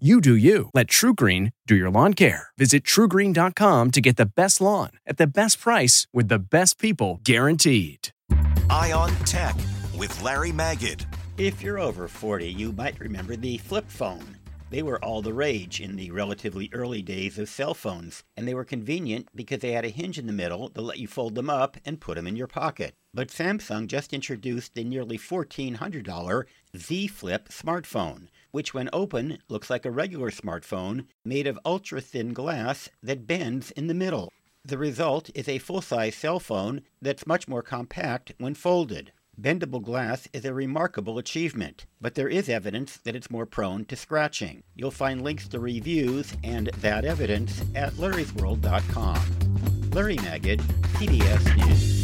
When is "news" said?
51.56-52.03